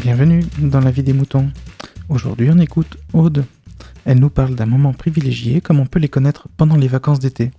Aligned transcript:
Bienvenue 0.00 0.44
dans 0.58 0.80
la 0.80 0.90
vie 0.90 1.02
des 1.02 1.12
moutons. 1.12 1.50
Aujourd'hui, 2.08 2.48
on 2.52 2.58
écoute 2.58 2.96
Aude. 3.12 3.44
Elle 4.04 4.18
nous 4.20 4.30
parle 4.30 4.54
d'un 4.54 4.66
moment 4.66 4.92
privilégié 4.92 5.60
comme 5.60 5.80
on 5.80 5.86
peut 5.86 5.98
les 5.98 6.08
connaître 6.08 6.48
pendant 6.56 6.76
les 6.76 6.88
vacances 6.88 7.18
d'été. 7.18 7.50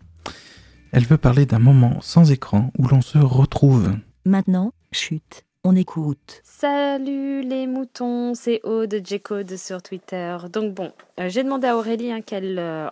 Elle 0.92 1.06
veut 1.06 1.18
parler 1.18 1.46
d'un 1.46 1.60
moment 1.60 2.00
sans 2.02 2.32
écran 2.32 2.72
où 2.78 2.88
l'on 2.88 3.02
se 3.02 3.18
retrouve. 3.18 3.92
Maintenant, 4.26 4.74
chute, 4.92 5.44
on 5.64 5.76
écoute. 5.76 6.42
Salut 6.44 7.42
les 7.42 7.68
moutons, 7.68 8.34
c'est 8.34 8.62
Aude 8.64 9.02
J-Code 9.04 9.56
sur 9.58 9.82
Twitter. 9.82 10.38
Donc 10.52 10.74
bon, 10.74 10.92
euh, 11.20 11.30
j'ai 11.30 11.44
demandé 11.44 11.68
à 11.68 11.76
Aurélie 11.78 12.12
hein, 12.12 12.22
qu'elle 12.22 12.58
euh, 12.60 12.88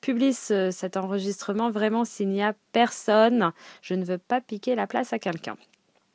publie 0.00 0.34
ce- 0.34 0.70
cet 0.70 0.96
enregistrement 0.96 1.70
vraiment 1.70 2.04
s'il 2.04 2.28
n'y 2.28 2.42
a 2.42 2.54
personne. 2.72 3.52
Je 3.80 3.94
ne 3.94 4.04
veux 4.04 4.18
pas 4.18 4.40
piquer 4.40 4.74
la 4.74 4.86
place 4.86 5.12
à 5.12 5.18
quelqu'un. 5.18 5.56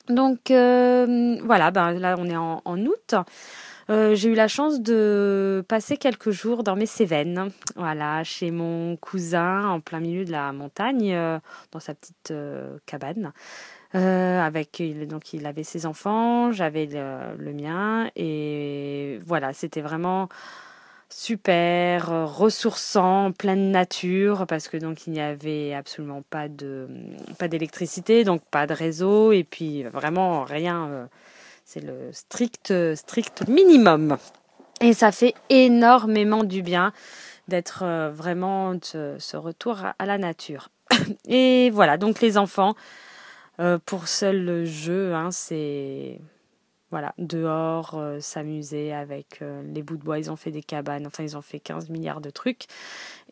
Donc 0.09 0.51
euh, 0.51 1.37
voilà, 1.43 1.71
ben, 1.71 1.91
là 1.93 2.15
on 2.17 2.25
est 2.25 2.35
en, 2.35 2.85
août. 2.85 3.15
Euh, 3.89 4.15
j'ai 4.15 4.29
eu 4.29 4.33
la 4.33 4.47
chance 4.47 4.81
de 4.81 5.63
passer 5.67 5.97
quelques 5.97 6.31
jours 6.31 6.63
dans 6.63 6.75
mes 6.75 6.85
Cévennes, 6.85 7.49
voilà, 7.75 8.23
chez 8.23 8.49
mon 8.51 8.95
cousin 8.95 9.67
en 9.67 9.79
plein 9.81 9.99
milieu 9.99 10.23
de 10.23 10.31
la 10.31 10.53
montagne, 10.53 11.13
euh, 11.13 11.39
dans 11.71 11.79
sa 11.79 11.93
petite 11.93 12.31
euh, 12.31 12.77
cabane. 12.85 13.33
Avec 13.95 14.81
donc 15.07 15.33
il 15.33 15.45
avait 15.45 15.63
ses 15.63 15.85
enfants, 15.85 16.51
j'avais 16.51 16.87
le 16.87 17.53
mien 17.53 18.09
et 18.15 19.19
voilà, 19.23 19.53
c'était 19.53 19.81
vraiment 19.81 20.29
super 21.15 22.11
euh, 22.11 22.25
ressourçant, 22.25 23.31
plein 23.31 23.55
de 23.55 23.61
nature 23.61 24.45
parce 24.47 24.67
que 24.67 24.77
donc 24.77 25.05
il 25.07 25.13
n'y 25.13 25.21
avait 25.21 25.73
absolument 25.73 26.23
pas 26.29 26.49
de 26.49 26.87
pas 27.37 27.47
d'électricité, 27.47 28.23
donc 28.23 28.41
pas 28.49 28.65
de 28.67 28.73
réseau 28.73 29.31
et 29.31 29.43
puis 29.43 29.83
vraiment 29.83 30.43
rien 30.43 30.87
euh, 30.87 31.05
c'est 31.65 31.81
le 31.81 32.11
strict 32.11 32.73
strict 32.95 33.47
minimum. 33.47 34.17
Et 34.81 34.93
ça 34.93 35.11
fait 35.11 35.33
énormément 35.49 36.43
du 36.43 36.61
bien 36.61 36.91
d'être 37.47 37.83
euh, 37.83 38.09
vraiment 38.09 38.73
ce, 38.81 39.37
retour 39.37 39.81
à, 39.97 40.05
la 40.05 40.17
nature. 40.17 40.69
Et 41.27 41.69
voilà, 41.69 41.97
donc 41.97 42.21
les 42.21 42.37
enfants 42.37 42.75
pour 43.85 44.07
seul 44.07 44.65
jeu, 44.65 45.13
hein, 45.13 45.29
c'est 45.31 46.19
voilà, 46.93 47.15
dehors, 47.17 47.95
euh, 47.95 48.19
s'amuser 48.19 48.93
avec 48.93 49.41
euh, 49.41 49.63
les 49.73 49.81
bouts 49.81 49.97
de 49.97 50.03
bois. 50.03 50.19
Ils 50.19 50.29
ont 50.29 50.35
fait 50.35 50.51
des 50.51 50.61
cabanes, 50.61 51.07
enfin, 51.07 51.23
ils 51.23 51.35
ont 51.35 51.41
fait 51.41 51.59
15 51.59 51.89
milliards 51.89 52.21
de 52.21 52.29
trucs. 52.29 52.65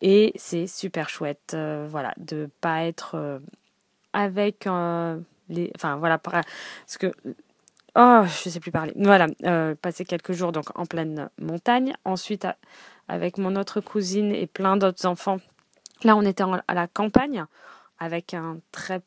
Et 0.00 0.32
c'est 0.34 0.66
super 0.66 1.08
chouette, 1.08 1.52
euh, 1.54 1.86
voilà, 1.88 2.12
de 2.16 2.50
pas 2.60 2.82
être 2.82 3.40
avec 4.12 4.68
les. 5.48 5.70
Enfin, 5.76 5.94
voilà, 5.96 6.18
par- 6.18 6.32
parce 6.32 6.98
que. 6.98 7.12
Oh, 7.94 8.22
je 8.24 8.50
sais 8.50 8.58
plus 8.58 8.72
parler. 8.72 8.92
Voilà, 8.96 9.28
passer 9.80 10.04
quelques 10.04 10.32
jours 10.32 10.50
donc 10.50 10.76
en 10.76 10.84
pleine 10.84 11.30
montagne. 11.40 11.92
Ensuite, 12.04 12.48
avec 13.06 13.38
mon 13.38 13.54
autre 13.54 13.80
cousine 13.80 14.32
et 14.32 14.48
plein 14.48 14.76
d'autres 14.76 15.06
enfants. 15.06 15.38
Là, 16.02 16.16
on 16.16 16.22
était 16.22 16.42
à 16.66 16.74
la 16.74 16.88
campagne 16.88 17.44
avec 18.00 18.34
un 18.34 18.58
très 18.72 19.02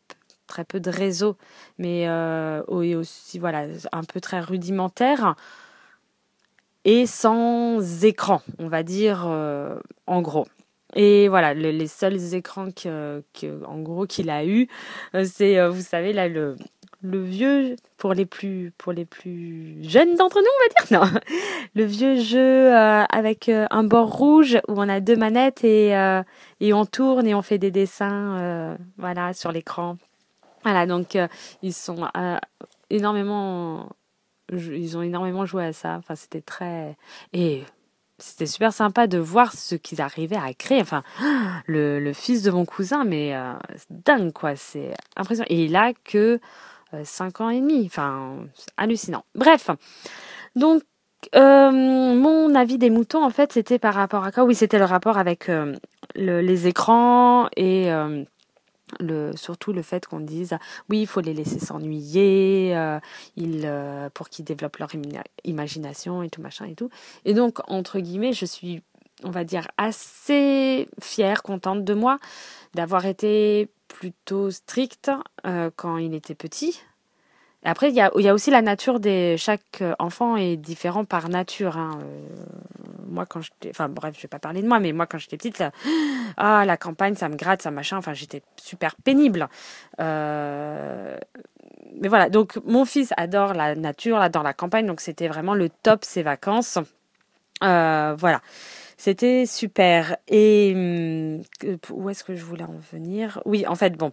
très 0.48 0.64
peu 0.66 0.80
de 0.80 0.90
réseau, 0.90 1.38
mais 1.78 2.08
euh, 2.08 2.62
aussi 2.68 3.40
voilà 3.40 3.66
un 3.92 4.04
peu 4.04 4.20
très 4.22 4.40
rudimentaire 4.40 5.36
et 6.84 7.06
sans 7.08 8.04
écran, 8.04 8.42
on 8.60 8.68
va 8.68 8.84
dire 8.84 9.26
euh, 9.28 9.78
en 10.08 10.22
gros. 10.22 10.46
Et 10.96 11.28
voilà, 11.28 11.54
le- 11.54 11.72
les 11.72 11.88
seuls 11.88 12.34
écrans 12.36 12.70
que, 12.72 13.22
en 13.66 13.80
gros 13.82 14.06
qu'il 14.06 14.30
a 14.30 14.46
eu, 14.46 14.68
euh, 15.16 15.26
c'est 15.26 15.68
vous 15.68 15.82
savez 15.82 16.14
là 16.14 16.28
le 16.28 16.56
vieux 17.24 17.76
pour 17.98 18.14
les 18.14 18.26
plus 18.26 18.72
pour 18.78 18.92
les 18.92 19.06
plus 19.06 19.78
jeunes 19.84 20.16
d'entre 20.16 20.38
nous, 20.42 20.48
on 20.48 20.64
va 20.64 20.88
dire 20.88 21.12
non, 21.14 21.20
le 21.76 21.84
vieux 21.86 22.16
jeu 22.20 22.74
avec 22.74 23.50
un 23.50 23.84
bord 23.84 24.12
rouge 24.12 24.58
où 24.68 24.74
on 24.78 24.90
a 24.90 25.00
deux 25.02 25.16
manettes 25.16 25.64
et 25.64 25.90
et 26.62 26.74
on 26.74 26.86
tourne 26.86 27.28
et 27.28 27.36
on 27.36 27.42
fait 27.44 27.58
des 27.60 27.72
dessins 27.72 28.76
voilà 28.98 29.34
sur 29.34 29.52
l'écran. 29.52 29.98
Voilà, 30.66 30.86
donc 30.88 31.16
euh, 31.16 31.28
ils 31.62 31.74
sont 31.74 32.08
euh, 32.18 32.38
énormément 32.90 33.90
ils 34.52 34.98
ont 34.98 35.02
énormément 35.02 35.46
joué 35.46 35.66
à 35.66 35.74
ça. 35.74 35.96
Enfin, 35.98 36.16
c'était 36.16 36.42
très 36.42 36.98
et 37.34 37.64
c'était 38.20 38.46
super 38.48 38.74
sympa 38.74 39.08
de 39.08 39.18
voir 39.18 39.54
ce 39.54 39.76
qu'ils 39.76 40.02
arrivaient 40.02 40.38
à 40.38 40.54
créer. 40.54 40.82
Enfin, 40.82 41.04
le, 41.68 42.00
le 42.00 42.14
fils 42.14 42.44
de 42.44 42.52
mon 42.52 42.66
cousin, 42.66 43.06
mais 43.06 43.36
euh, 43.36 43.54
dingue 43.90 44.34
quoi, 44.34 44.56
c'est 44.56 44.94
impressionnant. 45.18 45.48
Et 45.50 45.66
il 45.66 45.76
a 45.76 45.94
que 45.94 46.40
euh, 46.94 47.02
5 47.06 47.42
ans 47.42 47.50
et 47.50 47.62
demi. 47.62 47.86
Enfin, 47.88 48.38
hallucinant. 48.78 49.26
Bref, 49.36 49.70
donc 50.56 50.84
euh, 51.36 51.72
mon 51.72 52.54
avis 52.56 52.78
des 52.78 52.90
moutons, 52.90 53.24
en 53.24 53.30
fait, 53.30 53.52
c'était 53.54 53.80
par 53.80 53.94
rapport 53.96 54.24
à 54.24 54.32
quoi? 54.32 54.44
Oui, 54.44 54.56
c'était 54.56 54.80
le 54.80 54.86
rapport 54.86 55.18
avec 55.18 55.50
euh, 55.50 55.76
le- 56.16 56.42
les 56.42 56.68
écrans 56.68 57.50
et 57.58 57.92
euh, 57.92 58.24
surtout 59.36 59.74
le 59.74 59.82
fait 59.82 60.06
qu'on 60.06 60.20
dise 60.20 60.58
oui, 60.90 61.02
il 61.02 61.08
faut 61.08 61.22
les 61.22 61.34
laisser 61.34 61.60
s'ennuyer 61.60 62.76
euh, 62.76 63.00
euh, 63.40 64.10
pour 64.14 64.30
qu'ils 64.30 64.46
développent 64.46 64.78
leur 64.78 64.90
imagination 65.44 66.24
et 66.24 66.30
tout 66.30 66.42
machin 66.42 66.66
et 66.66 66.76
tout. 66.76 66.90
Et 67.26 67.34
donc, 67.34 67.60
entre 67.70 68.00
guillemets, 68.00 68.34
je 68.34 68.46
suis, 68.46 68.82
on 69.24 69.32
va 69.32 69.44
dire, 69.44 69.68
assez 69.78 70.88
fière, 71.02 71.44
contente 71.44 71.84
de 71.84 71.94
moi 71.94 72.20
d'avoir 72.74 73.06
été 73.06 73.70
plutôt 73.88 74.52
stricte 74.52 75.12
euh, 75.46 75.70
quand 75.76 75.98
il 75.98 76.14
était 76.14 76.36
petit. 76.36 76.82
Après, 77.66 77.90
il 77.90 77.96
y 77.96 78.02
a, 78.02 78.34
aussi 78.34 78.52
la 78.52 78.62
nature 78.62 79.00
des. 79.00 79.38
Chaque 79.38 79.84
enfant 79.98 80.38
est 80.38 80.56
différent 80.56 81.04
par 81.04 81.30
nature. 81.30 81.78
hein. 81.78 82.00
Euh, 82.04 82.28
moi, 83.10 83.26
quand 83.26 83.42
j'étais. 83.42 83.72
Enfin, 83.72 83.90
bref, 83.90 84.14
je 84.16 84.22
vais 84.22 84.28
pas 84.28 84.40
parler 84.40 84.62
de 84.62 84.68
moi, 84.68 84.80
mais 84.80 84.92
moi, 84.92 85.08
quand 85.08 85.18
j'étais 85.18 85.38
petite, 85.38 85.64
ah, 86.38 86.64
la 86.66 86.78
campagne, 86.78 87.16
ça 87.16 87.28
me 87.28 87.36
gratte, 87.36 87.64
ça 87.64 87.72
machin. 87.72 87.98
Enfin, 87.98 88.14
j'étais 88.14 88.44
super 88.58 88.96
pénible. 88.98 89.50
Euh, 90.00 91.18
mais 92.00 92.08
voilà, 92.08 92.30
donc 92.30 92.60
mon 92.66 92.86
fils 92.86 93.14
adore 93.18 93.54
la 93.54 93.74
nature, 93.76 94.18
adore 94.18 94.44
la 94.44 94.54
campagne, 94.54 94.86
donc 94.86 95.02
c'était 95.02 95.28
vraiment 95.28 95.56
le 95.56 95.70
top 95.70 96.04
ses 96.04 96.24
vacances. 96.24 96.78
Euh, 97.64 98.16
voilà, 98.18 98.42
c'était 98.98 99.46
super. 99.46 100.18
Et 100.28 100.74
hum, 100.76 101.42
où 101.92 102.10
est-ce 102.10 102.24
que 102.24 102.36
je 102.36 102.44
voulais 102.44 102.64
en 102.64 102.78
venir? 102.92 103.42
Oui, 103.46 103.66
en 103.68 103.76
fait, 103.76 103.92
bon, 103.92 104.12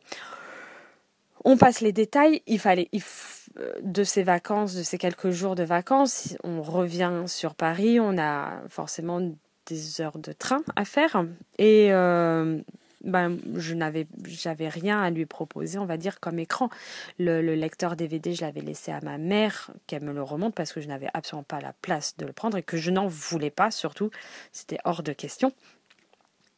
on 1.45 1.57
passe 1.57 1.81
les 1.81 1.93
détails. 1.93 2.43
Il 2.47 2.59
fallait, 2.59 2.89
il 2.93 3.01
euh, 3.01 3.42
de 3.83 4.05
ces 4.05 4.23
vacances, 4.23 4.75
de 4.75 4.83
ces 4.83 4.99
quelques 4.99 5.31
jours 5.31 5.55
de 5.55 5.63
vacances, 5.63 6.37
on 6.45 6.63
revient 6.63 7.25
sur 7.27 7.55
Paris. 7.55 8.01
On 8.01 8.19
a 8.19 8.63
forcément 8.69 9.21
des 9.67 10.01
heures 10.01 10.19
de 10.19 10.33
train 10.33 10.63
à 10.75 10.85
faire 10.85 11.25
et 11.59 11.93
euh, 11.93 12.61
ben, 13.05 13.39
je 13.55 13.75
n'avais 13.75 14.07
j'avais 14.25 14.69
rien 14.69 15.03
à 15.03 15.11
lui 15.11 15.27
proposer, 15.27 15.79
on 15.79 15.87
va 15.87 15.97
dire, 15.97 16.21
comme 16.21 16.39
écran. 16.39 16.71
Le, 17.19 17.43
le 17.43 17.55
lecteur 17.55 17.97
DVD, 17.97 18.35
je 18.35 18.43
l'avais 18.43 18.61
laissé 18.61 18.93
à 18.93 19.01
ma 19.03 19.19
mère 19.19 19.71
qu'elle 19.87 20.03
me 20.03 20.13
le 20.13 20.23
remonte 20.23 20.55
parce 20.55 20.73
que 20.73 20.81
je 20.81 20.89
n'avais 20.89 21.09
absolument 21.13 21.45
pas 21.45 21.61
la 21.61 21.73
place 21.73 22.17
de 22.17 22.27
le 22.27 22.33
prendre 22.33 22.57
et 22.57 22.63
que 22.63 22.77
je 22.77 22.91
n'en 22.91 23.07
voulais 23.09 23.51
pas, 23.51 23.71
surtout. 23.71 24.11
C'était 24.53 24.79
hors 24.85 25.03
de 25.03 25.13
question. 25.13 25.53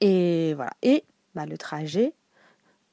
Et 0.01 0.55
voilà. 0.55 0.73
Et 0.83 1.05
bah, 1.35 1.47
le 1.47 1.57
trajet 1.57 2.13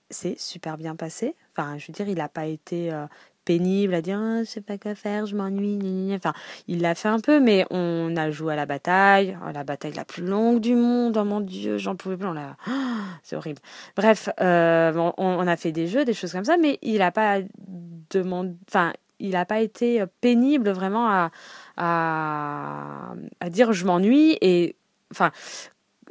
s'est 0.09 0.35
super 0.37 0.77
bien 0.77 0.95
passé. 0.95 1.35
Enfin, 1.51 1.77
je 1.77 1.87
veux 1.87 1.93
dire, 1.93 2.07
il 2.07 2.17
n'a 2.17 2.29
pas 2.29 2.45
été 2.45 2.91
euh, 2.91 3.05
pénible 3.51 3.93
à 3.93 4.01
dire 4.01 4.17
Ah, 4.21 4.43
je 4.43 4.49
sais 4.49 4.61
pas 4.61 4.77
quoi 4.77 4.95
faire, 4.95 5.25
je 5.25 5.35
m'ennuie. 5.35 6.13
Enfin, 6.15 6.33
il 6.69 6.81
l'a 6.81 6.95
fait 6.95 7.09
un 7.09 7.19
peu, 7.19 7.41
mais 7.41 7.65
on 7.69 8.15
a 8.15 8.31
joué 8.31 8.53
à 8.53 8.55
la 8.55 8.65
bataille, 8.65 9.37
Oh, 9.45 9.51
la 9.53 9.65
bataille 9.65 9.93
la 9.93 10.05
plus 10.05 10.25
longue 10.25 10.61
du 10.61 10.75
monde. 10.75 11.17
Oh 11.17 11.25
mon 11.25 11.41
Dieu, 11.41 11.77
j'en 11.77 11.95
pouvais 11.97 12.15
plus. 12.15 12.27
On 12.27 12.33
l'a- 12.33 12.55
c'est 13.23 13.35
horrible. 13.35 13.59
Bref, 13.97 14.29
euh, 14.39 15.11
on, 15.17 15.47
a 15.47 15.57
fait 15.57 15.73
des 15.73 15.87
jeux, 15.87 16.05
des 16.05 16.13
choses 16.13 16.31
comme 16.31 16.45
ça, 16.45 16.55
mais 16.57 16.79
il 16.81 16.99
n'a 16.99 17.11
pas 17.11 17.39
demandé. 18.09 18.53
Enfin, 18.69 18.93
il 19.19 19.31
n'a 19.31 19.45
pas 19.45 19.59
été 19.59 20.03
pénible 20.21 20.69
vraiment 20.69 21.29
à, 21.77 23.13
dire 23.49 23.73
je 23.73 23.85
m'ennuie 23.85 24.37
et 24.41 24.75
enfin 25.11 25.31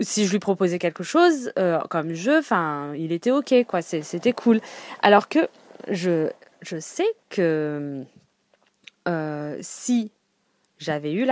si 0.00 0.26
je 0.26 0.30
lui 0.32 0.38
proposais 0.38 0.78
quelque 0.78 1.02
chose 1.02 1.52
euh, 1.58 1.78
comme 1.90 2.12
jeu 2.12 2.38
enfin 2.38 2.92
il 2.96 3.12
était 3.12 3.30
ok 3.30 3.54
quoi 3.66 3.82
c'était 3.82 4.32
cool 4.32 4.60
alors 5.02 5.28
que 5.28 5.48
je 5.88 6.30
je 6.62 6.78
sais 6.78 7.08
que 7.28 8.04
euh, 9.08 9.58
si 9.60 10.10
j'avais 10.78 11.12
eu 11.12 11.26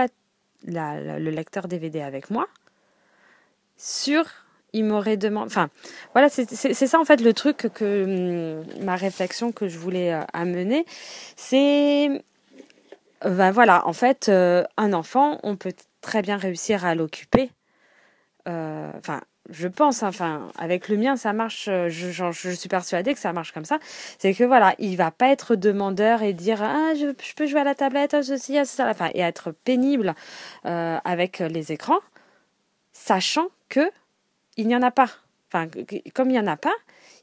le 0.65 1.29
lecteur 1.29 1.67
DVD 1.67 2.01
avec 2.01 2.29
moi 2.29 2.47
sur 3.77 4.25
il 4.73 4.85
m'aurait 4.85 5.17
demandé 5.17 5.47
enfin 5.47 5.69
voilà 6.13 6.29
c'est 6.29 6.73
ça 6.73 6.99
en 6.99 7.05
fait 7.05 7.21
le 7.21 7.33
truc 7.33 7.69
que 7.73 8.63
hum, 8.63 8.83
ma 8.83 8.95
réflexion 8.95 9.51
que 9.51 9.67
je 9.67 9.77
voulais 9.77 10.13
euh, 10.13 10.21
amener. 10.33 10.85
C'est 11.35 12.23
ben 13.23 13.51
voilà 13.51 13.87
en 13.87 13.93
fait 13.93 14.29
euh, 14.29 14.63
un 14.77 14.93
enfant 14.93 15.39
on 15.43 15.55
peut 15.55 15.73
très 16.01 16.21
bien 16.21 16.37
réussir 16.37 16.85
à 16.85 16.95
l'occuper 16.95 17.51
enfin 18.45 19.21
je 19.51 19.67
pense, 19.67 20.03
enfin, 20.03 20.51
avec 20.57 20.89
le 20.89 20.97
mien, 20.97 21.15
ça 21.15 21.33
marche, 21.33 21.67
euh, 21.67 21.89
je, 21.89 22.31
suis 22.31 22.69
persuadée 22.69 23.13
que 23.13 23.19
ça 23.19 23.33
marche 23.33 23.51
comme 23.51 23.65
ça, 23.65 23.79
c'est 24.17 24.33
que 24.33 24.43
voilà, 24.43 24.75
il 24.79 24.95
va 24.95 25.11
pas 25.11 25.29
être 25.29 25.55
demandeur 25.55 26.21
et 26.21 26.33
dire, 26.33 26.61
ah, 26.61 26.93
je, 26.95 27.13
peux 27.33 27.47
jouer 27.47 27.61
à 27.61 27.63
la 27.63 27.75
tablette, 27.75 28.13
ah, 28.13 28.23
ceci, 28.23 28.57
ah, 28.57 28.65
ça, 28.65 28.89
enfin, 28.89 29.09
et 29.13 29.21
être 29.21 29.51
pénible 29.51 30.13
euh, 30.65 30.97
avec 31.03 31.39
les 31.39 31.71
écrans, 31.71 31.99
sachant 32.93 33.47
que 33.69 33.89
il 34.57 34.67
n'y 34.67 34.75
en 34.75 34.81
a 34.81 34.91
pas. 34.91 35.09
Enfin, 35.51 35.67
comme 36.13 36.29
il 36.29 36.33
n'y 36.33 36.39
en 36.39 36.47
a 36.47 36.57
pas, 36.57 36.75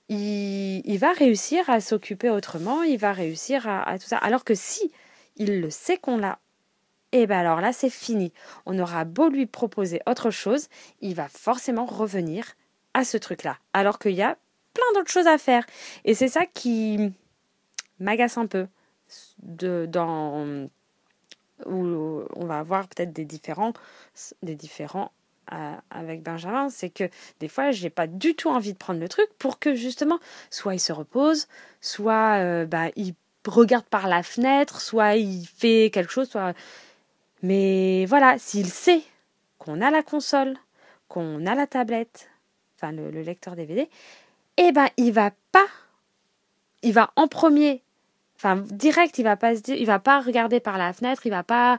il, 0.08 0.80
il, 0.84 0.98
va 0.98 1.12
réussir 1.12 1.68
à 1.68 1.80
s'occuper 1.80 2.30
autrement, 2.30 2.82
il 2.82 2.98
va 2.98 3.12
réussir 3.12 3.68
à, 3.68 3.82
à, 3.88 3.98
tout 3.98 4.06
ça. 4.06 4.16
Alors 4.16 4.42
que 4.42 4.54
si 4.54 4.90
il 5.36 5.60
le 5.60 5.70
sait 5.70 5.98
qu'on 5.98 6.18
l'a 6.18 6.38
et 7.16 7.22
eh 7.22 7.26
bien 7.26 7.38
alors 7.38 7.60
là, 7.60 7.72
c'est 7.72 7.90
fini. 7.90 8.32
On 8.66 8.78
aura 8.78 9.04
beau 9.04 9.28
lui 9.28 9.46
proposer 9.46 10.00
autre 10.06 10.30
chose, 10.30 10.68
il 11.00 11.14
va 11.14 11.28
forcément 11.28 11.86
revenir 11.86 12.54
à 12.94 13.04
ce 13.04 13.16
truc-là. 13.16 13.58
Alors 13.72 13.98
qu'il 13.98 14.12
y 14.12 14.22
a 14.22 14.36
plein 14.74 14.92
d'autres 14.94 15.10
choses 15.10 15.26
à 15.26 15.38
faire. 15.38 15.64
Et 16.04 16.14
c'est 16.14 16.28
ça 16.28 16.46
qui 16.46 17.12
m'agace 17.98 18.38
un 18.38 18.46
peu. 18.46 18.66
De, 19.42 19.86
dans, 19.88 20.68
où 21.64 22.24
on 22.34 22.44
va 22.44 22.58
avoir 22.58 22.88
peut-être 22.88 23.12
des 23.12 23.24
différents, 23.24 23.72
euh, 25.52 25.74
avec 25.90 26.24
Benjamin, 26.24 26.68
c'est 26.70 26.90
que 26.90 27.08
des 27.38 27.46
fois, 27.46 27.70
j'ai 27.70 27.90
pas 27.90 28.08
du 28.08 28.34
tout 28.34 28.50
envie 28.50 28.72
de 28.72 28.78
prendre 28.78 28.98
le 28.98 29.08
truc 29.08 29.28
pour 29.38 29.60
que 29.60 29.76
justement, 29.76 30.18
soit 30.50 30.74
il 30.74 30.80
se 30.80 30.92
repose, 30.92 31.46
soit 31.80 32.40
euh, 32.40 32.66
bah, 32.66 32.88
il 32.96 33.14
regarde 33.46 33.84
par 33.84 34.08
la 34.08 34.24
fenêtre, 34.24 34.80
soit 34.80 35.14
il 35.14 35.46
fait 35.46 35.90
quelque 35.92 36.10
chose, 36.10 36.28
soit 36.28 36.52
mais 37.46 38.06
voilà, 38.06 38.38
s'il 38.38 38.66
sait 38.66 39.02
qu'on 39.58 39.80
a 39.80 39.92
la 39.92 40.02
console, 40.02 40.56
qu'on 41.06 41.46
a 41.46 41.54
la 41.54 41.68
tablette, 41.68 42.28
enfin 42.74 42.90
le, 42.90 43.08
lecteur 43.22 43.54
DVD, 43.54 43.88
eh 44.56 44.72
ben 44.72 44.88
il 44.96 45.12
va 45.12 45.30
pas, 45.52 45.66
il 46.82 46.92
va 46.92 47.12
en 47.14 47.28
premier, 47.28 47.82
enfin 48.34 48.56
direct, 48.56 49.18
il 49.18 49.22
va 49.22 49.36
pas 49.36 49.54
se 49.54 49.70
il 49.70 49.86
va 49.86 50.00
pas 50.00 50.20
regarder 50.20 50.58
par 50.58 50.76
la 50.76 50.92
fenêtre, 50.92 51.24
il 51.24 51.30
va 51.30 51.44
pas 51.44 51.78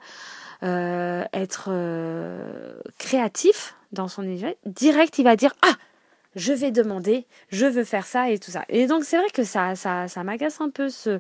euh, 0.64 1.26
être 1.34 1.68
euh, 1.68 2.80
créatif 2.98 3.76
dans 3.92 4.08
son. 4.08 4.24
Direct, 4.66 5.20
il 5.20 5.24
va 5.26 5.36
dire 5.36 5.54
ah 5.64 5.76
je 6.38 6.54
vais 6.54 6.72
demander, 6.72 7.26
je 7.50 7.66
veux 7.66 7.84
faire 7.84 8.06
ça 8.06 8.30
et 8.30 8.38
tout 8.38 8.52
ça. 8.52 8.64
Et 8.70 8.88
donc 8.88 9.04
c'est 9.04 9.18
vrai 9.18 9.28
que 9.34 9.44
ça, 9.44 9.76
ça, 9.76 10.24
m'agace 10.24 10.62
un 10.62 10.70
peu 10.70 10.88
ce, 10.90 11.20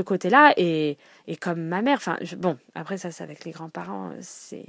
côté-là. 0.00 0.52
Et, 0.56 0.98
comme 1.40 1.62
ma 1.62 1.82
mère, 1.82 2.00
bon, 2.36 2.58
après 2.74 2.98
ça 2.98 3.10
c'est 3.10 3.24
avec 3.24 3.44
les 3.44 3.52
grands-parents, 3.52 4.10
c'est 4.20 4.66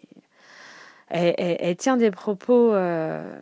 elle, 1.09 1.35
elle, 1.37 1.75
tient 1.75 1.97
des 1.97 2.11
propos. 2.11 2.73
Euh, 2.73 3.39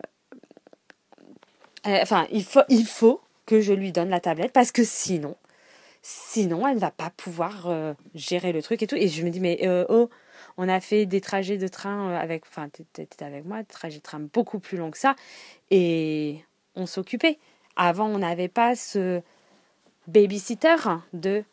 enfin, 1.86 2.26
il 2.32 2.44
faut, 2.44 2.64
il 2.70 2.86
faut 2.86 3.22
que 3.46 3.62
je 3.62 3.74
lui 3.74 3.92
donne 3.92 4.10
la 4.10 4.20
tablette 4.20 4.54
parce 4.54 4.72
que 4.72 4.84
sinon, 4.84 5.36
sinon 6.02 6.68
elle 6.68 6.76
ne 6.76 6.80
va 6.80 6.92
pas 6.92 7.12
pouvoir 7.18 7.66
euh, 7.68 7.94
gérer 8.14 8.54
le 8.54 8.62
truc 8.62 8.82
et 8.82 8.88
tout. 8.88 8.96
Et 8.96 9.10
je 9.10 9.24
me 9.24 9.30
dis 9.30 9.42
mais 9.42 9.60
euh, 9.64 9.86
oh 9.90 10.10
on 10.58 10.70
a 10.70 10.80
fait 10.80 11.06
des 11.06 11.22
trajets 11.22 11.58
de 11.58 11.68
train 11.68 12.10
euh, 12.10 12.18
avec, 12.18 12.46
enfin, 12.48 12.70
tu 12.70 12.84
étais 13.02 13.26
avec 13.26 13.46
moi, 13.46 13.60
des 13.60 13.66
trajets 13.66 13.98
de 13.98 14.04
train 14.04 14.20
beaucoup 14.20 14.60
plus 14.60 14.78
longs 14.78 14.92
que 14.92 14.98
ça, 14.98 15.16
et 15.72 16.44
on 16.76 16.86
s'occupait. 16.86 17.38
Avant, 17.76 18.08
on 18.08 18.20
n'avait 18.20 18.48
pas 18.48 18.76
ce 18.76 19.22
babysitter 20.08 20.76
de 21.14 21.44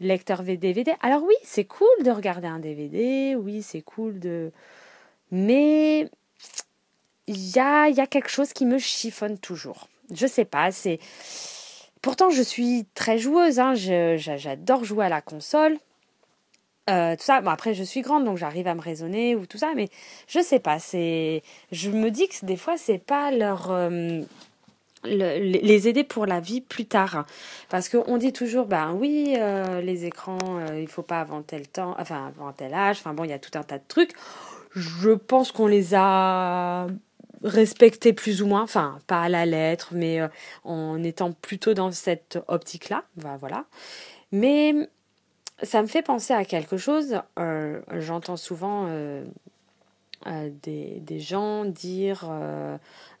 lecteur 0.00 0.42
DVD. 0.42 0.92
Alors 1.00 1.22
oui, 1.22 1.34
c'est 1.42 1.64
cool 1.64 1.88
de 2.04 2.10
regarder 2.10 2.46
un 2.46 2.58
DVD, 2.58 3.34
oui, 3.36 3.62
c'est 3.62 3.82
cool 3.82 4.18
de... 4.18 4.52
Mais 5.30 6.08
il 7.26 7.56
y 7.56 7.58
a, 7.58 7.88
y 7.88 8.00
a 8.00 8.06
quelque 8.06 8.28
chose 8.28 8.52
qui 8.52 8.66
me 8.66 8.78
chiffonne 8.78 9.38
toujours. 9.38 9.88
Je 10.12 10.26
sais 10.26 10.44
pas, 10.44 10.70
c'est... 10.70 10.98
Pourtant, 12.02 12.28
je 12.28 12.42
suis 12.42 12.86
très 12.94 13.18
joueuse, 13.18 13.58
hein. 13.58 13.74
j'adore 13.74 14.84
jouer 14.84 15.06
à 15.06 15.08
la 15.08 15.22
console. 15.22 15.78
Euh, 16.90 17.16
tout 17.16 17.24
ça. 17.24 17.40
Bon, 17.40 17.50
après, 17.50 17.74
je 17.74 17.82
suis 17.82 18.02
grande, 18.02 18.24
donc 18.24 18.36
j'arrive 18.36 18.66
à 18.66 18.74
me 18.74 18.80
raisonner 18.80 19.34
ou 19.36 19.46
tout 19.46 19.58
ça, 19.58 19.72
mais 19.74 19.88
je 20.28 20.40
sais 20.40 20.58
pas. 20.58 20.78
C'est, 20.78 21.42
je 21.72 21.90
me 21.90 22.10
dis 22.10 22.28
que 22.28 22.44
des 22.44 22.56
fois, 22.56 22.76
c'est 22.76 22.98
pas 22.98 23.30
leur 23.30 23.70
euh, 23.70 24.20
les 25.04 25.88
aider 25.88 26.04
pour 26.04 26.26
la 26.26 26.40
vie 26.40 26.60
plus 26.60 26.86
tard, 26.86 27.26
parce 27.68 27.88
qu'on 27.88 28.16
dit 28.18 28.32
toujours, 28.32 28.66
ben 28.66 28.92
oui, 28.92 29.34
euh, 29.38 29.80
les 29.80 30.04
écrans, 30.04 30.38
il 30.76 30.88
faut 30.88 31.02
pas 31.02 31.20
avant 31.20 31.42
tel 31.42 31.68
temps, 31.68 31.94
enfin 31.98 32.26
avant 32.28 32.52
tel 32.52 32.74
âge. 32.74 32.98
Enfin 32.98 33.14
bon, 33.14 33.24
il 33.24 33.30
y 33.30 33.34
a 33.34 33.38
tout 33.38 33.56
un 33.58 33.62
tas 33.62 33.78
de 33.78 33.84
trucs. 33.88 34.12
Je 34.74 35.10
pense 35.10 35.52
qu'on 35.52 35.66
les 35.66 35.94
a 35.94 36.86
respectés 37.44 38.12
plus 38.12 38.42
ou 38.42 38.46
moins, 38.46 38.62
enfin 38.62 38.98
pas 39.06 39.22
à 39.22 39.28
la 39.28 39.46
lettre, 39.46 39.90
mais 39.92 40.20
en 40.64 41.02
étant 41.02 41.32
plutôt 41.32 41.74
dans 41.74 41.92
cette 41.92 42.38
optique-là. 42.48 43.04
Ben, 43.16 43.36
voilà. 43.36 43.64
Mais 44.32 44.88
ça 45.64 45.82
me 45.82 45.86
fait 45.86 46.02
penser 46.02 46.32
à 46.32 46.44
quelque 46.44 46.76
chose. 46.76 47.20
Euh, 47.38 47.80
j'entends 47.98 48.36
souvent 48.36 48.86
euh, 48.88 49.24
euh, 50.26 50.50
des, 50.62 51.20
gens 51.20 51.64
dire 51.64 52.30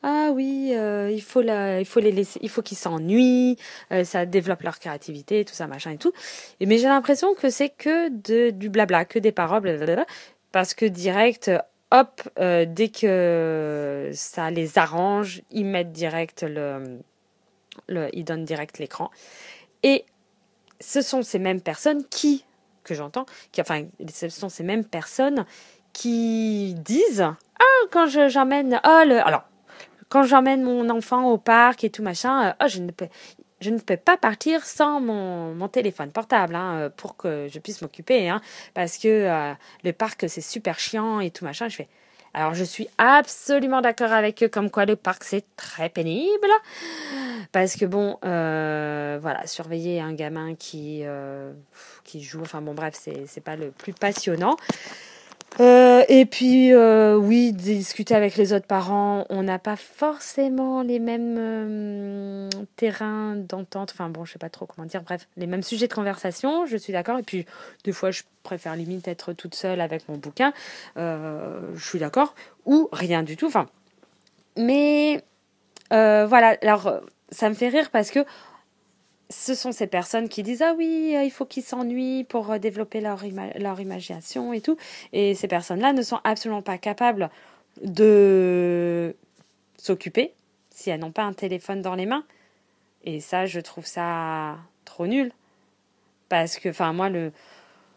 ah 0.02 0.30
oui 0.32 0.74
il 0.74 1.22
faut 1.22 1.40
les 1.40 2.12
laisser 2.12 2.38
il 2.42 2.48
faut 2.48 2.62
qu'ils 2.62 2.76
s'ennuient 2.76 3.56
ça 4.04 4.26
développe 4.26 4.62
leur 4.62 4.78
créativité 4.78 5.44
tout 5.44 5.54
ça 5.54 5.66
machin 5.66 5.92
et 5.92 5.96
tout 5.96 6.12
mais 6.60 6.78
j'ai 6.78 6.88
l'impression 6.88 7.34
que 7.34 7.50
c'est 7.50 7.68
que 7.68 8.08
de, 8.08 8.50
du 8.50 8.68
blabla 8.68 9.04
que 9.04 9.18
des 9.18 9.32
paroles 9.32 9.60
blablabla, 9.62 10.06
parce 10.52 10.74
que 10.74 10.86
direct 10.86 11.50
hop 11.90 12.22
dès 12.36 12.88
que 12.88 14.10
ça 14.12 14.50
les 14.50 14.78
arrange 14.78 15.42
ils 15.50 15.66
mettent 15.66 15.92
direct 15.92 16.42
le, 16.42 16.98
le 17.86 18.08
ils 18.12 18.24
donnent 18.24 18.44
direct 18.44 18.78
l'écran 18.78 19.10
et 19.82 20.04
ce 20.80 21.02
sont 21.02 21.22
ces 21.22 21.38
mêmes 21.38 21.60
personnes 21.60 22.04
qui, 22.06 22.44
que 22.82 22.94
j'entends, 22.94 23.26
qui, 23.52 23.60
enfin, 23.60 23.84
ce 24.12 24.28
sont 24.28 24.48
ces 24.48 24.64
mêmes 24.64 24.84
personnes 24.84 25.44
qui 25.92 26.74
disent 26.74 27.22
Ah, 27.58 27.86
quand 27.90 28.06
j'emmène. 28.06 28.80
Oh, 28.84 28.88
alors, 28.88 29.44
quand 30.08 30.24
j'emmène 30.24 30.62
mon 30.62 30.90
enfant 30.90 31.30
au 31.30 31.38
parc 31.38 31.84
et 31.84 31.90
tout 31.90 32.02
machin, 32.02 32.48
euh, 32.48 32.52
oh, 32.62 32.68
je 32.68 32.80
ne 32.80 32.90
peux. 32.90 33.08
Je 33.60 33.70
ne 33.70 33.78
peux 33.78 33.96
pas 33.96 34.18
partir 34.18 34.62
sans 34.66 35.00
mon, 35.00 35.54
mon 35.54 35.68
téléphone 35.68 36.10
portable 36.10 36.54
hein, 36.54 36.90
pour 36.98 37.16
que 37.16 37.48
je 37.50 37.58
puisse 37.58 37.80
m'occuper. 37.80 38.28
Hein, 38.28 38.42
parce 38.74 38.98
que 38.98 39.08
euh, 39.08 39.54
le 39.84 39.92
parc, 39.92 40.28
c'est 40.28 40.42
super 40.42 40.78
chiant 40.78 41.20
et 41.20 41.30
tout 41.30 41.46
machin. 41.46 41.68
Je 41.68 41.76
fais 41.76 41.88
alors 42.34 42.54
je 42.54 42.64
suis 42.64 42.88
absolument 42.98 43.80
d'accord 43.80 44.12
avec 44.12 44.42
eux 44.42 44.48
comme 44.48 44.68
quoi 44.68 44.84
le 44.84 44.96
parc 44.96 45.22
c'est 45.24 45.44
très 45.56 45.88
pénible. 45.88 46.48
Parce 47.52 47.76
que 47.76 47.84
bon 47.84 48.18
euh, 48.24 49.18
voilà 49.22 49.46
surveiller 49.46 50.00
un 50.00 50.12
gamin 50.12 50.54
qui 50.56 51.02
euh, 51.04 51.52
qui 52.02 52.22
joue 52.22 52.42
enfin 52.42 52.60
bon 52.60 52.74
bref 52.74 52.94
c'est 53.26 53.40
pas 53.40 53.54
le 53.54 53.70
plus 53.70 53.92
passionnant 53.92 54.56
euh, 55.60 56.02
et 56.08 56.26
puis, 56.26 56.72
euh, 56.72 57.16
oui, 57.16 57.52
discuter 57.52 58.14
avec 58.14 58.36
les 58.36 58.52
autres 58.52 58.66
parents, 58.66 59.24
on 59.28 59.42
n'a 59.42 59.58
pas 59.58 59.76
forcément 59.76 60.82
les 60.82 60.98
mêmes 60.98 61.36
euh, 61.38 62.50
terrains 62.76 63.36
d'entente, 63.36 63.92
enfin 63.92 64.08
bon, 64.08 64.24
je 64.24 64.32
sais 64.32 64.38
pas 64.38 64.48
trop 64.48 64.66
comment 64.66 64.86
dire, 64.86 65.02
bref, 65.02 65.28
les 65.36 65.46
mêmes 65.46 65.62
sujets 65.62 65.86
de 65.86 65.94
conversation, 65.94 66.66
je 66.66 66.76
suis 66.76 66.92
d'accord. 66.92 67.18
Et 67.18 67.22
puis, 67.22 67.46
des 67.84 67.92
fois, 67.92 68.10
je 68.10 68.22
préfère 68.42 68.74
limite 68.74 69.06
être 69.06 69.32
toute 69.32 69.54
seule 69.54 69.80
avec 69.80 70.08
mon 70.08 70.16
bouquin, 70.16 70.52
je 70.96 71.62
suis 71.78 71.98
d'accord, 71.98 72.34
ou 72.66 72.88
rien 72.92 73.22
du 73.22 73.36
tout, 73.36 73.46
enfin. 73.46 73.66
Mais, 74.56 75.22
voilà, 75.90 76.56
alors, 76.62 77.00
ça 77.30 77.48
me 77.48 77.54
fait 77.54 77.68
rire 77.68 77.90
parce 77.90 78.10
que 78.10 78.20
ce 79.30 79.54
sont 79.54 79.72
ces 79.72 79.86
personnes 79.86 80.28
qui 80.28 80.42
disent 80.42 80.62
ah 80.62 80.74
oui 80.76 81.14
euh, 81.16 81.22
il 81.22 81.30
faut 81.30 81.46
qu'ils 81.46 81.62
s'ennuient 81.62 82.24
pour 82.24 82.50
euh, 82.50 82.58
développer 82.58 83.00
leur, 83.00 83.22
leur 83.56 83.80
imagination 83.80 84.52
et 84.52 84.60
tout. 84.60 84.76
Et 85.12 85.34
ces 85.34 85.48
personnes 85.48 85.80
là 85.80 85.92
ne 85.92 86.02
sont 86.02 86.20
absolument 86.24 86.62
pas 86.62 86.78
capables 86.78 87.30
de 87.82 89.16
s'occuper 89.78 90.34
si 90.70 90.90
elles 90.90 91.00
n'ont 91.00 91.12
pas 91.12 91.24
un 91.24 91.32
téléphone 91.32 91.82
dans 91.82 91.94
les 91.94 92.06
mains. 92.06 92.24
Et 93.04 93.20
ça 93.20 93.46
je 93.46 93.60
trouve 93.60 93.86
ça 93.86 94.56
trop 94.84 95.06
nul. 95.06 95.32
Parce 96.28 96.58
que 96.58 96.68
enfin 96.68 96.92
moi 96.92 97.08
le 97.08 97.32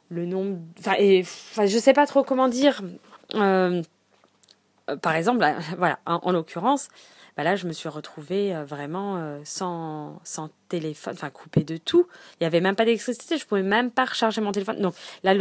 le 0.10 0.25
nombre 0.25 0.60
enfin 0.79 0.96
et 0.98 1.22
enfin 1.22 1.65
je 1.65 1.77
sais 1.77 1.93
pas 1.93 2.07
trop 2.07 2.24
comment 2.24 2.48
dire. 2.48 2.81
Euh, 3.36 3.81
par 5.01 5.15
exemple 5.15 5.46
voilà 5.77 6.00
en 6.05 6.31
l'occurrence 6.31 6.88
bah 7.38 7.44
là, 7.44 7.56
je 7.56 7.67
me 7.67 7.72
suis 7.72 7.88
retrouvée 7.88 8.56
euh, 8.56 8.65
vraiment 8.65 9.17
euh, 9.17 9.39
sans, 9.44 10.20
sans 10.24 10.50
téléphone, 10.70 11.13
enfin 11.13 11.29
coupée 11.29 11.63
de 11.63 11.77
tout. 11.77 12.08
Il 12.34 12.44
n'y 12.44 12.48
avait 12.48 12.62
même 12.62 12.75
pas 12.75 12.84
d'électricité, 12.84 13.38
je 13.38 13.46
pouvais 13.46 13.62
même 13.62 13.91
pas 13.91 14.06
recharger 14.06 14.41
mon 14.41 14.51
téléphone. 14.51 14.82
Donc 14.82 14.96
là, 15.24 15.36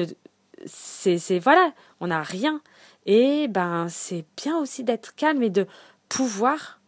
c'est, 0.67 1.39
voilà, 1.39 1.73
on 2.01 2.09
n'a 2.09 2.23
rien. 2.23 2.61
Et 3.07 3.49
ben, 3.49 3.87
c'est 3.89 4.27
bien 4.37 4.59
aussi 4.59 4.85
d'être 4.85 5.15
calme 5.15 5.43
et 5.43 5.49
de 5.49 5.67
pouvoir 6.11 6.81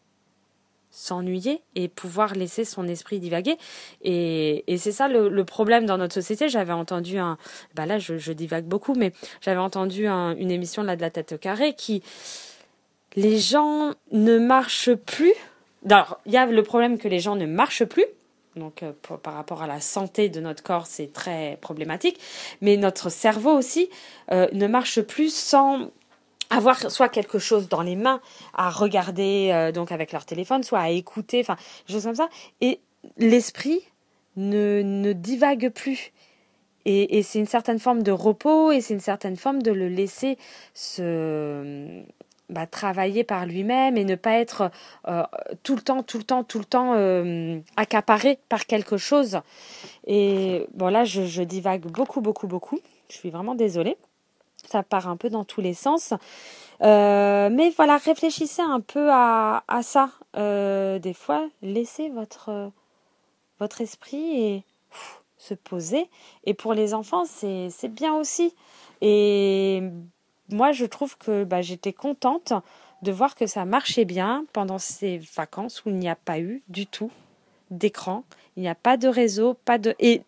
s'ennuyer 0.90 1.62
et 1.74 1.88
pouvoir 1.88 2.34
laisser 2.34 2.64
son 2.64 2.86
esprit 2.86 3.18
divaguer. 3.18 3.56
Et, 4.02 4.64
et 4.70 4.76
c'est 4.76 4.92
ça 4.92 5.08
le, 5.08 5.44
problème 5.44 5.86
dans 5.86 5.96
notre 5.96 6.14
société. 6.14 6.48
J'avais 6.48 6.72
entendu 6.72 7.18
un, 7.18 7.38
bah 7.74 7.86
là 7.86 7.98
je, 7.98 8.32
divague 8.32 8.64
beaucoup, 8.64 8.94
mais 8.94 9.12
j'avais 9.40 9.60
entendu 9.60 10.06
un, 10.06 10.34
une 10.36 10.50
émission 10.50 10.82
là 10.82 10.96
de 10.96 11.00
la 11.00 11.10
tête 11.10 11.38
carrée 11.38 11.74
qui 11.74 12.02
les 13.16 13.38
gens 13.38 13.94
ne 14.12 14.38
marchent 14.38 14.94
plus. 14.94 15.34
Alors, 15.88 16.20
il 16.26 16.32
y 16.32 16.36
a 16.36 16.46
le 16.46 16.62
problème 16.62 16.98
que 16.98 17.08
les 17.08 17.20
gens 17.20 17.36
ne 17.36 17.46
marchent 17.46 17.84
plus. 17.84 18.04
Donc, 18.56 18.82
euh, 18.82 18.92
par 19.22 19.34
rapport 19.34 19.62
à 19.62 19.66
la 19.66 19.80
santé 19.80 20.28
de 20.28 20.40
notre 20.40 20.62
corps, 20.62 20.86
c'est 20.86 21.12
très 21.12 21.58
problématique. 21.60 22.18
Mais 22.60 22.76
notre 22.76 23.10
cerveau 23.10 23.52
aussi 23.56 23.88
euh, 24.32 24.48
ne 24.52 24.66
marche 24.66 25.00
plus 25.00 25.32
sans 25.34 25.90
avoir 26.50 26.90
soit 26.90 27.08
quelque 27.08 27.38
chose 27.38 27.68
dans 27.68 27.82
les 27.82 27.96
mains 27.96 28.20
à 28.54 28.70
regarder 28.70 29.50
euh, 29.52 29.70
donc 29.70 29.92
avec 29.92 30.12
leur 30.12 30.24
téléphone, 30.24 30.62
soit 30.62 30.80
à 30.80 30.88
écouter, 30.88 31.40
enfin, 31.40 31.56
choses 31.88 32.04
comme 32.04 32.14
ça. 32.14 32.28
Et 32.60 32.80
l'esprit 33.16 33.82
ne, 34.36 34.82
ne 34.82 35.12
divague 35.12 35.70
plus. 35.70 36.12
Et, 36.84 37.18
et 37.18 37.22
c'est 37.22 37.38
une 37.38 37.46
certaine 37.46 37.78
forme 37.78 38.02
de 38.02 38.12
repos 38.12 38.72
et 38.72 38.80
c'est 38.80 38.94
une 38.94 39.00
certaine 39.00 39.36
forme 39.36 39.62
de 39.62 39.72
le 39.72 39.88
laisser 39.88 40.38
se 40.72 42.02
bah, 42.48 42.66
travailler 42.66 43.24
par 43.24 43.44
lui-même 43.46 43.98
et 43.98 44.04
ne 44.04 44.14
pas 44.14 44.38
être 44.38 44.70
euh, 45.06 45.22
tout 45.62 45.76
le 45.76 45.82
temps, 45.82 46.02
tout 46.02 46.18
le 46.18 46.24
temps, 46.24 46.44
tout 46.44 46.58
le 46.58 46.64
temps 46.64 46.94
euh, 46.94 47.60
accaparé 47.76 48.38
par 48.48 48.66
quelque 48.66 48.96
chose. 48.96 49.40
Et 50.06 50.66
bon 50.74 50.88
là, 50.88 51.04
je, 51.04 51.42
divague 51.42 51.82
beaucoup, 51.82 52.20
beaucoup, 52.20 52.46
beaucoup. 52.46 52.78
Je 53.10 53.16
suis 53.16 53.30
vraiment 53.30 53.54
désolée. 53.54 53.96
Ça 54.64 54.82
part 54.82 55.08
un 55.08 55.16
peu 55.16 55.30
dans 55.30 55.44
tous 55.44 55.60
les 55.60 55.74
sens. 55.74 56.14
Euh, 56.82 57.50
mais 57.50 57.70
voilà, 57.70 57.96
réfléchissez 57.96 58.62
un 58.62 58.80
peu 58.80 59.10
à, 59.12 59.62
ça. 59.82 60.10
Des 60.34 61.14
fois, 61.14 61.48
laissez 61.62 62.08
votre, 62.08 62.70
votre 63.58 63.80
esprit 63.80 64.42
et 64.42 64.64
se 65.36 65.54
poser. 65.54 66.08
Et 66.44 66.54
pour 66.54 66.74
les 66.74 66.94
enfants, 66.94 67.24
c'est 67.24 67.88
bien 67.88 68.14
aussi. 68.14 68.54
Et 69.00 69.82
moi, 70.48 70.72
je 70.72 70.86
trouve 70.86 71.16
que 71.18 71.44
bah, 71.44 71.62
j'étais 71.62 71.92
contente 71.92 72.52
de 73.02 73.12
voir 73.12 73.34
que 73.34 73.46
ça 73.46 73.64
marchait 73.64 74.04
bien 74.04 74.44
pendant 74.52 74.78
ces 74.78 75.18
vacances 75.36 75.84
où 75.84 75.90
il 75.90 75.96
n'y 75.96 76.08
a 76.08 76.16
pas 76.16 76.40
eu 76.40 76.62
du 76.68 76.86
tout 76.86 77.10
d'écran, 77.70 78.24
il 78.56 78.62
n'y 78.62 78.68
a 78.68 78.74
pas 78.74 78.96
de 78.96 79.08
réseau, 79.08 79.54
pas 79.54 79.78
de 79.78 79.94
et, 79.98 80.22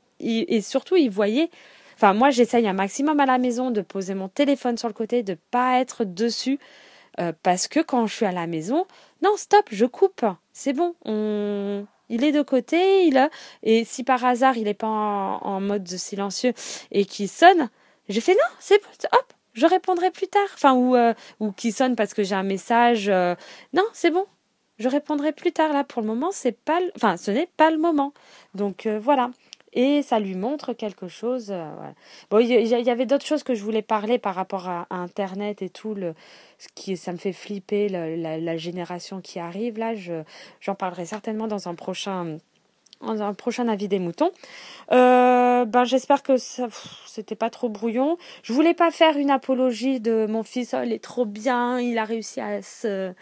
surtout 0.61 0.97
ils 0.97 1.11
voyaient. 1.11 1.51
Enfin, 1.97 2.15
moi, 2.15 2.31
j'essaye 2.31 2.67
un 2.69 2.73
maximum 2.73 3.19
à 3.21 3.27
la 3.27 3.39
maison 3.39 3.71
de 3.71 3.81
poser 3.81 4.15
mon 4.15 4.29
téléphone 4.29 4.79
sur 4.79 4.89
le 4.89 4.95
côté, 4.95 5.23
de 5.23 5.37
pas 5.51 5.81
être 5.81 6.05
dessus, 6.05 6.59
euh, 7.19 7.33
parce 7.43 7.69
que 7.69 7.81
quand 7.81 8.07
je 8.07 8.15
suis 8.15 8.27
à 8.27 8.33
la 8.33 8.47
maison, 8.47 8.87
non, 9.23 9.37
stop, 9.37 9.67
je 9.71 9.87
coupe, 9.87 10.25
c'est 10.53 10.73
bon, 10.73 10.95
on, 11.05 11.87
il 12.09 12.25
est 12.25 12.33
de 12.33 12.43
côté, 12.43 13.07
il 13.07 13.29
et 13.63 13.85
si 13.85 14.05
par 14.05 14.25
hasard 14.25 14.57
il 14.57 14.65
n'est 14.65 14.75
pas 14.75 14.87
en, 14.87 15.41
en 15.43 15.61
mode 15.61 15.89
silencieux 15.89 16.53
et 16.91 17.05
qu'il 17.05 17.29
sonne, 17.29 17.69
je 18.09 18.21
fais 18.21 18.33
non, 18.33 18.57
c'est 18.61 18.81
hop, 19.13 19.33
je 19.55 19.67
répondrai 19.67 20.11
plus 20.11 20.29
tard. 20.29 20.49
Enfin, 20.55 20.75
ou, 20.75 20.97
euh, 20.97 21.15
ou 21.41 21.53
qui 21.53 21.73
sonne 21.73 21.97
parce 21.97 22.15
que 22.15 22.23
j'ai 22.23 22.35
un 22.35 22.43
message. 22.43 23.09
Euh, 23.09 23.35
non, 23.73 23.85
c'est 23.93 24.11
bon. 24.11 24.27
Je 24.79 24.89
répondrai 24.89 25.33
plus 25.33 25.53
tard. 25.53 25.73
Là, 25.73 25.85
pour 25.85 26.03
le 26.03 26.09
moment, 26.09 26.31
c'est 26.33 26.57
pas. 26.57 26.81
Enfin, 26.97 27.17
ce 27.17 27.31
n'est 27.31 27.49
pas 27.57 27.71
le 27.71 27.79
moment. 27.79 28.13
Donc 28.55 28.87
euh, 28.87 28.99
voilà. 28.99 29.31
Et 29.73 30.03
ça 30.03 30.19
lui 30.19 30.35
montre 30.35 30.73
quelque 30.73 31.07
chose. 31.07 31.55
Bon, 32.29 32.41
il 32.41 32.49
y, 32.49 32.91
avait 32.91 33.07
d'autres 33.07 33.25
choses 33.25 33.45
que 33.45 33.55
je 33.55 33.63
voulais 33.63 33.83
parler 33.83 34.19
par 34.19 34.35
rapport 34.35 34.69
à, 34.69 34.89
Internet 34.91 35.63
et 35.63 35.69
tout. 35.69 35.95
Le, 35.95 36.15
ce 36.59 36.67
qui, 36.75 36.97
ça 36.97 37.13
me 37.13 37.19
fait 37.19 37.33
flipper 37.33 37.89
la, 37.89 38.57
génération 38.57 39.21
qui 39.21 39.39
arrive. 39.39 39.79
Là, 39.79 39.95
je, 39.95 40.25
j'en 40.59 40.75
parlerai 40.75 41.07
certainement 41.07 41.47
dans 41.47 41.69
un 41.69 41.77
prochain 41.77 42.39
dans 43.01 43.23
un 43.23 43.35
prochain 43.35 43.69
avis 43.69 43.89
des 43.89 43.99
moutons. 43.99 44.31
Euh, 44.93 45.65
ben 45.65 45.85
j'espère 45.85 46.23
que 46.23 46.37
ça 46.37 46.69
c'était 47.07 47.35
pas 47.35 47.51
trop 47.51 47.69
brouillon. 47.69 48.17
Je 48.43 48.53
voulais 48.53 48.75
pas 48.75 48.91
faire 48.91 49.17
une 49.17 49.31
apologie 49.31 50.01
de 50.01 50.27
mon 50.29 50.43
fils, 50.43 50.75
oh, 50.75 50.83
il 50.85 50.93
est 50.93 51.03
trop 51.03 51.25
bien, 51.25 51.79
il 51.81 51.99
a 51.99 52.05
réussi 52.05 52.41
à 52.41 52.63
se 52.63 53.13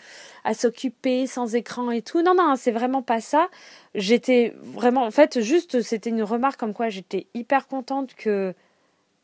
à 0.45 0.55
s'occuper 0.55 1.27
sans 1.27 1.55
écran 1.55 1.91
et 1.91 2.03
tout. 2.03 2.23
Non 2.23 2.35
non, 2.35 2.55
c'est 2.57 2.73
vraiment 2.73 3.03
pas 3.03 3.21
ça. 3.21 3.49
J'étais 3.95 4.55
vraiment 4.63 5.05
en 5.05 5.11
fait 5.11 5.41
juste 5.41 5.83
c'était 5.83 6.11
une 6.11 6.23
remarque 6.23 6.59
comme 6.59 6.75
quoi 6.75 6.89
j'étais 6.89 7.27
hyper 7.35 7.67
contente 7.67 8.15
que 8.15 8.55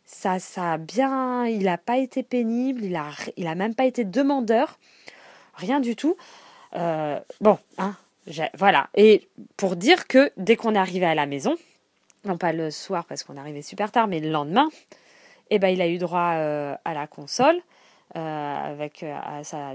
ça 0.04 0.38
ça 0.38 0.75
a 0.75 0.78
bien, 0.78 1.46
il 1.46 1.66
a 1.68 1.78
pas 1.78 1.99
été 1.99 2.23
pénible, 2.23 2.84
il 2.84 2.96
a 2.96 3.11
il 3.37 3.46
a 3.46 3.54
même 3.54 3.75
pas 3.75 3.84
été 3.87 4.04
demandeur. 4.04 4.78
Rien 5.56 5.80
du 5.80 5.94
tout. 5.96 6.16
Euh, 6.76 7.20
bon, 7.40 7.58
hein, 7.78 7.94
voilà. 8.56 8.88
Et 8.94 9.28
pour 9.56 9.76
dire 9.76 10.06
que 10.06 10.32
dès 10.36 10.56
qu'on 10.56 10.74
arrivé 10.74 11.06
à 11.06 11.14
la 11.14 11.26
maison, 11.26 11.56
non 12.24 12.36
pas 12.36 12.52
le 12.52 12.70
soir 12.70 13.04
parce 13.04 13.22
qu'on 13.24 13.36
arrivé 13.36 13.62
super 13.62 13.90
tard, 13.90 14.06
mais 14.06 14.20
le 14.20 14.30
lendemain, 14.30 14.68
eh 15.50 15.58
ben, 15.58 15.68
il 15.68 15.80
a 15.82 15.88
eu 15.88 15.98
droit 15.98 16.34
euh, 16.34 16.74
à 16.84 16.94
la 16.94 17.06
console 17.06 17.56
euh, 18.16 18.72
avec 18.72 19.02
euh, 19.02 19.14
à 19.22 19.44
sa, 19.44 19.72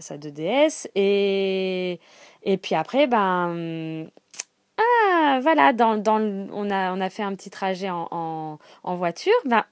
sa 0.00 0.16
2DS. 0.16 0.88
Et, 0.94 2.00
et 2.42 2.56
puis 2.56 2.74
après, 2.74 3.06
ben. 3.06 4.06
Ah, 4.78 5.38
voilà, 5.42 5.72
dans, 5.72 5.96
dans, 5.96 6.20
on, 6.52 6.70
a, 6.70 6.92
on 6.92 7.00
a 7.00 7.10
fait 7.10 7.22
un 7.22 7.34
petit 7.34 7.50
trajet 7.50 7.90
en, 7.90 8.08
en, 8.10 8.58
en 8.82 8.96
voiture. 8.96 9.32
Ben, 9.44 9.64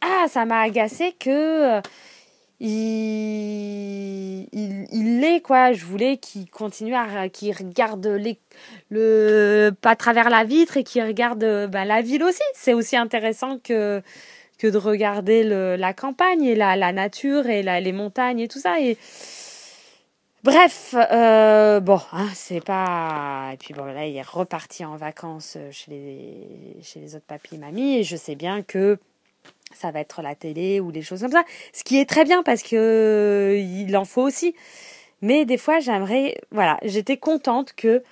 ah, 0.00 0.26
ça 0.28 0.44
m'a 0.44 0.60
agacé 0.60 1.12
que 1.12 1.80
il, 2.60 4.48
il, 4.52 4.86
il 4.92 5.20
l'est 5.20 5.40
quoi. 5.40 5.72
Je 5.72 5.84
voulais 5.84 6.16
qu'il 6.16 6.50
continue 6.50 6.94
à 6.94 7.28
qu'il 7.28 7.54
regarde 7.56 8.06
les, 8.06 8.38
le 8.90 9.70
pas 9.80 9.90
à 9.90 9.96
travers 9.96 10.28
la 10.30 10.44
vitre 10.44 10.76
et 10.76 10.84
qu'il 10.84 11.02
regarde 11.04 11.68
bah, 11.70 11.84
la 11.84 12.02
ville 12.02 12.24
aussi. 12.24 12.42
C'est 12.54 12.74
aussi 12.74 12.96
intéressant 12.96 13.58
que 13.58 14.02
que 14.58 14.66
de 14.66 14.76
regarder 14.76 15.44
le, 15.44 15.76
la 15.76 15.94
campagne 15.94 16.42
et 16.42 16.56
la, 16.56 16.74
la 16.76 16.92
nature 16.92 17.46
et 17.46 17.62
la, 17.62 17.80
les 17.80 17.92
montagnes 17.92 18.40
et 18.40 18.48
tout 18.48 18.58
ça. 18.58 18.80
Et 18.80 18.98
bref, 20.42 20.94
euh, 21.12 21.78
bon, 21.78 22.00
hein, 22.12 22.28
c'est 22.34 22.64
pas. 22.64 23.50
Et 23.52 23.56
puis 23.56 23.72
bon 23.72 23.84
là, 23.84 24.06
il 24.06 24.16
est 24.16 24.22
reparti 24.22 24.84
en 24.84 24.96
vacances 24.96 25.56
chez 25.70 25.90
les 25.90 26.82
chez 26.82 27.00
les 27.00 27.14
autres 27.14 27.26
papis 27.26 27.54
et 27.54 27.58
mamies 27.58 27.98
et 27.98 28.02
je 28.02 28.16
sais 28.16 28.34
bien 28.34 28.62
que 28.62 28.98
ça 29.74 29.90
va 29.90 30.00
être 30.00 30.22
la 30.22 30.34
télé 30.34 30.80
ou 30.80 30.92
des 30.92 31.02
choses 31.02 31.20
comme 31.20 31.32
ça. 31.32 31.44
Ce 31.72 31.84
qui 31.84 31.98
est 31.98 32.08
très 32.08 32.24
bien 32.24 32.42
parce 32.42 32.62
que 32.62 32.76
euh, 32.76 33.58
il 33.58 33.96
en 33.96 34.04
faut 34.04 34.22
aussi. 34.22 34.54
Mais 35.20 35.44
des 35.44 35.58
fois, 35.58 35.80
j'aimerais, 35.80 36.36
voilà, 36.50 36.78
j'étais 36.82 37.16
contente 37.16 37.72
que 37.72 38.02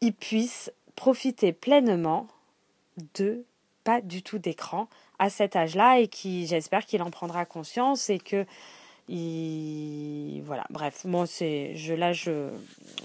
il 0.00 0.12
puisse 0.12 0.72
profiter 0.96 1.52
pleinement 1.52 2.26
de 3.14 3.44
pas 3.84 4.00
du 4.00 4.22
tout 4.22 4.38
d'écran 4.38 4.88
à 5.18 5.30
cet 5.30 5.56
âge-là 5.56 5.98
et 5.98 6.08
qui, 6.08 6.46
j'espère 6.46 6.86
qu'il 6.86 7.02
en 7.02 7.10
prendra 7.10 7.44
conscience 7.44 8.10
et 8.10 8.18
que 8.18 8.46
il, 9.08 10.42
voilà, 10.44 10.64
bref, 10.70 11.04
moi 11.04 11.26
c'est, 11.26 11.76
je 11.76 11.92
là 11.92 12.14
je, 12.14 12.48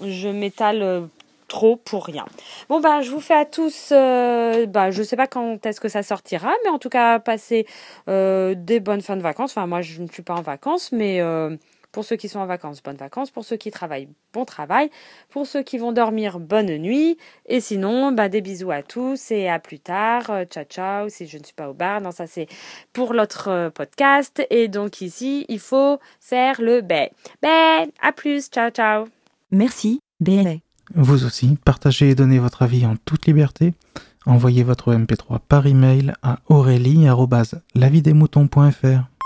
je 0.01 0.29
m'étale 0.29 1.09
trop 1.49 1.75
pour 1.75 2.05
rien. 2.05 2.25
Bon 2.69 2.79
ben 2.79 3.01
je 3.01 3.11
vous 3.11 3.19
fais 3.19 3.33
à 3.33 3.43
tous, 3.43 3.89
euh, 3.91 4.65
bah 4.67 4.91
je 4.91 5.03
sais 5.03 5.17
pas 5.17 5.27
quand 5.27 5.65
est-ce 5.65 5.81
que 5.81 5.89
ça 5.89 6.03
sortira, 6.03 6.53
mais 6.63 6.69
en 6.69 6.79
tout 6.79 6.87
cas 6.87 7.19
passez 7.19 7.65
euh, 8.07 8.55
des 8.55 8.79
bonnes 8.79 9.01
fins 9.01 9.17
de 9.17 9.21
vacances. 9.21 9.51
Enfin 9.51 9.67
moi 9.67 9.81
je 9.81 10.01
ne 10.01 10.07
suis 10.07 10.23
pas 10.23 10.35
en 10.35 10.41
vacances, 10.41 10.93
mais 10.93 11.19
euh, 11.19 11.57
pour 11.91 12.05
ceux 12.05 12.15
qui 12.15 12.29
sont 12.29 12.39
en 12.39 12.45
vacances, 12.45 12.81
bonnes 12.83 12.97
vacances. 12.97 13.31
Pour 13.31 13.43
ceux 13.43 13.57
qui 13.57 13.71
travaillent, 13.71 14.07
bon 14.31 14.45
travail. 14.45 14.91
Pour 15.29 15.47
ceux 15.47 15.63
qui 15.63 15.79
vont 15.79 15.91
dormir, 15.91 16.39
bonne 16.39 16.77
nuit. 16.77 17.17
Et 17.47 17.59
sinon, 17.59 18.11
bah, 18.11 18.29
des 18.29 18.41
bisous 18.41 18.69
à 18.69 18.83
tous 18.83 19.31
et 19.31 19.49
à 19.49 19.57
plus 19.57 19.79
tard. 19.79 20.29
Euh, 20.29 20.45
ciao, 20.45 20.63
ciao. 20.65 21.09
Si 21.09 21.27
je 21.27 21.39
ne 21.39 21.43
suis 21.43 21.55
pas 21.55 21.69
au 21.69 21.73
bar, 21.73 21.99
non, 21.99 22.11
ça 22.11 22.27
c'est 22.27 22.47
pour 22.93 23.13
l'autre 23.13 23.71
podcast. 23.73 24.45
Et 24.51 24.67
donc 24.67 25.01
ici, 25.01 25.45
il 25.49 25.59
faut 25.59 25.99
faire 26.21 26.61
le 26.61 26.81
bé. 26.81 27.09
Bé, 27.41 27.91
à 28.01 28.11
plus. 28.15 28.49
Ciao, 28.49 28.69
ciao. 28.69 29.07
Merci, 29.51 29.99
bé. 30.19 30.61
Vous 30.95 31.25
aussi, 31.25 31.57
partagez 31.63 32.09
et 32.09 32.15
donnez 32.15 32.39
votre 32.39 32.61
avis 32.61 32.85
en 32.85 32.95
toute 33.05 33.27
liberté. 33.27 33.73
Envoyez 34.25 34.63
votre 34.63 34.93
MP3 34.93 35.39
par 35.47 35.67
email 35.67 36.13
à 36.23 36.39
aurélie.lavidemouton.fr. 36.47 39.18